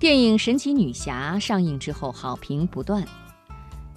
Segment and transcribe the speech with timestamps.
[0.00, 3.06] 电影《神奇女侠》上映之后，好评不断，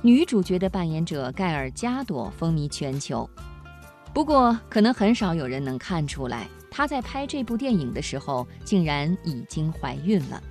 [0.02, 3.28] 女主角的扮演者盖尔加朵风靡全球。
[4.14, 10.44] 不过，可能很少有人能看出来，她在拍这部电影的时候，竟然已经怀孕了。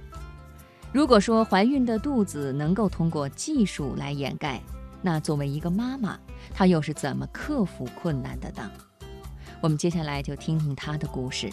[0.90, 4.58] 如果说怀孕的肚子能够通过技术来掩盖，
[5.02, 6.18] 那作为一个妈妈，
[6.54, 8.70] 她又是怎么克服困难的呢？
[9.60, 11.50] 我们接下来就听听她的故事。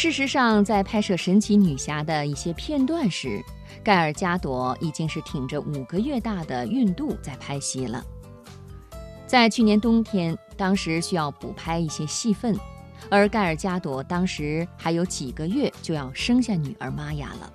[0.00, 3.42] 事实上，在拍摄《神奇女侠》的一些片段时，
[3.82, 8.00] 盖尔加朵已经是挺着五个月大的孕肚在拍戏了。
[9.26, 12.56] 在去年冬天，当时需要补拍一些戏份，
[13.10, 17.52] 而盖尔加朵当时还有几个月就要生下女儿玛雅了。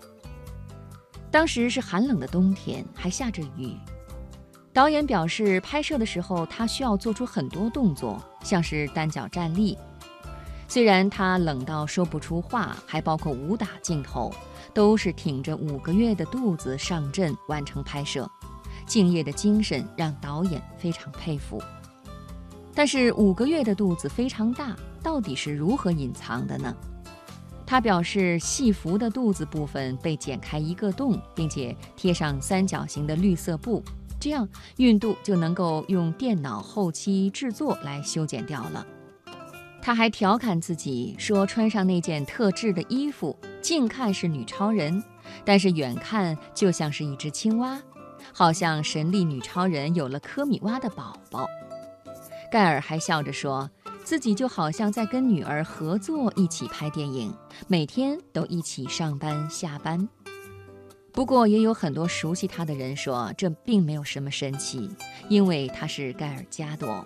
[1.31, 3.73] 当时是寒冷的冬天，还下着雨。
[4.73, 9.77] 导演表示，拍摄的时候他需要做出很多动作，像是单脚站立。
[10.73, 14.33] 虽然他冷到说不出话，还包括武打镜头，
[14.73, 18.27] 都是挺着五个月的肚子上阵完成拍摄，
[18.87, 21.61] 敬业的精神让导演非常佩服。
[22.73, 26.75] 但是五个月的肚子非常大，到底是如何隐藏的呢？
[27.67, 33.83] 他表示，戏服的肚子部分被剪开一个洞，并且贴上三角形的绿色布，
[34.19, 38.83] 这样孕肚就能够用电脑后期制作来修剪掉了。
[39.85, 45.03] 他还调侃自己说：“穿上那件特制的衣服，近看是女超人，
[45.43, 47.77] 但是远看就像是一只青蛙，
[48.31, 51.45] 好像神力女超人有了科米蛙的宝宝。”
[52.49, 53.69] 盖尔还笑着说
[54.05, 57.35] 自己就好像在跟女儿合作一起拍电影，
[57.67, 60.07] 每天都一起上班下班。
[61.11, 64.89] 不过也有很多熟悉他的人说，这并没有什么神奇，
[65.27, 67.05] 因为他是盖尔加朵。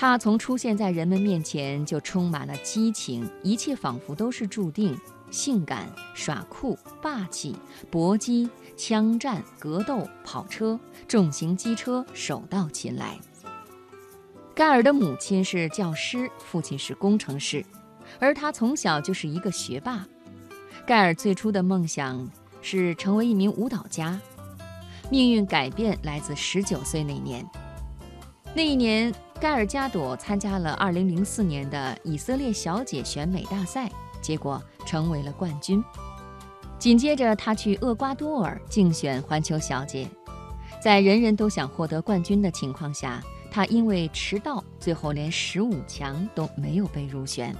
[0.00, 4.96] 他从出现在人们面前就充满了激情，一切仿佛都是注定。
[5.28, 7.56] 性感、耍酷、霸气、
[7.90, 13.18] 搏击、枪战、格斗、跑车、重型机车，手到擒来。
[14.54, 17.66] 盖尔的母亲是教师，父亲是工程师，
[18.20, 20.06] 而他从小就是一个学霸。
[20.86, 22.30] 盖尔最初的梦想
[22.62, 24.16] 是成为一名舞蹈家，
[25.10, 27.44] 命运改变来自十九岁那年。
[28.54, 29.12] 那一年。
[29.40, 33.88] 盖尔加朵参加了2004年的以色列小姐选美大赛，
[34.20, 35.82] 结果成为了冠军。
[36.76, 40.08] 紧接着，她去厄瓜多尔竞选环球小姐，
[40.82, 47.54] 在人人都想获得冠军的情况下，她因为迟到，最后连十五强都没有被入选。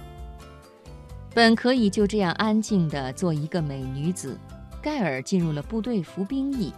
[1.33, 4.37] 本可以就这样安静地做一个美女子，
[4.81, 6.73] 盖尔进入了部队服兵役。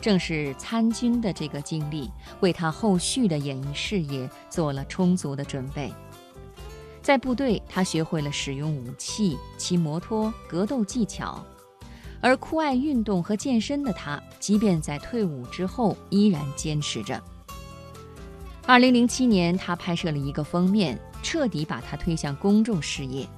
[0.00, 5.92] 正是参军的这个经历，为他后续的演艺事业做了充足的准备。
[7.02, 11.44] 在部队，他学会了使用武器、骑摩托、格斗技巧。
[12.20, 17.22] 而酷爱运动和健身的他，即便在退伍之后，依然坚持着。
[18.66, 23.28] 二零零七年，他拍摄了一个封面，彻底把他推向公众视野。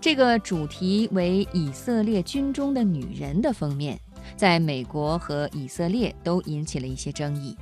[0.00, 4.00] 这个主题为以色列军中的女人的封面。
[4.36, 7.56] 在美国和以色列都引起了一些争议，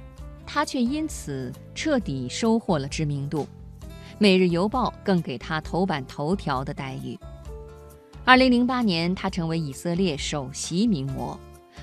[0.46, 3.42] 他却因此彻底收获了知名度。
[4.18, 7.18] 《每日邮报》更给他头版头条的待遇。
[8.24, 11.38] 二零零八年，他成为以色列首席名模，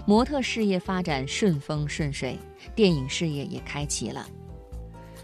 [0.05, 2.37] 模特事业发展顺风顺水，
[2.75, 4.25] 电影事业也开启了。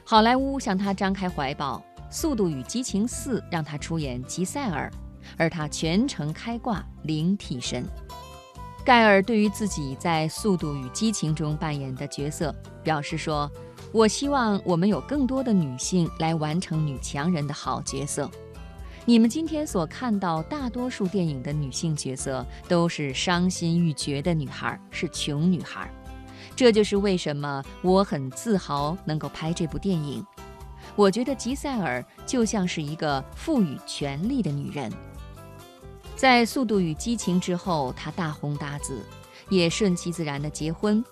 [0.03, 4.91] 好莱坞向他张开怀抱，《速度与激情四》让他出演吉赛尔，
[5.37, 7.85] 而他全程开挂，零替身。
[8.85, 13.49] 盖尔对于自己在《速度与激情》中扮演的角色表示说
[13.93, 18.29] ：“我希望我们有更多的女性来完成女强人的好角色。
[19.05, 25.89] 你们今天所看到大多数电影的女性角色都是伤心欲绝的女孩，是穷女孩。
[26.53, 30.25] 这就是为什么我很自豪能够拍这部电影。
[30.97, 34.91] 我觉得吉赛尔就像是一个赋予权力的女人。”
[36.23, 39.01] 在《速度与激情》之后，他大红大紫，
[39.49, 41.03] 也顺其自然的结婚。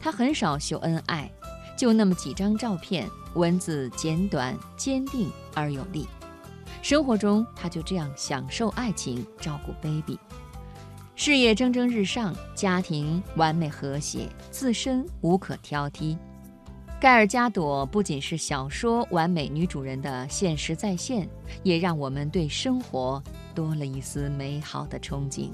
[0.00, 1.30] 他很少秀恩爱，
[1.78, 6.08] 就那么几张照片，文字简短、坚定而有力。
[6.82, 10.18] 生活中，他就这样享受爱情，照顾 baby，
[11.14, 16.18] 事业蒸蒸日上，家庭完美和谐，自身无可挑剔。
[17.00, 21.28] 盖尔加朵不仅是小说完美女主人的现实再现，
[21.62, 23.22] 也让我们对生活
[23.54, 25.48] 多了一丝美好的憧憬。